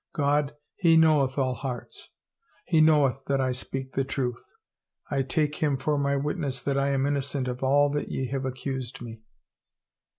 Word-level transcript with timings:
God, 0.15 0.55
He 0.77 0.97
knoweth 0.97 1.37
all 1.37 1.53
hearts. 1.53 2.09
He 2.65 2.81
know 2.81 3.05
eth 3.05 3.21
that 3.27 3.39
I 3.39 3.51
speak 3.51 3.91
the 3.91 4.03
truth. 4.03 4.43
I 5.11 5.21
take 5.21 5.57
Him 5.57 5.77
for 5.77 5.95
my 5.99 6.15
witness 6.15 6.59
that 6.63 6.75
I 6.75 6.89
am 6.89 7.05
innocent 7.05 7.47
of 7.47 7.61
all 7.61 7.91
that 7.91 8.07
ye 8.09 8.25
have 8.29 8.43
accused 8.43 8.99
me." 9.03 9.21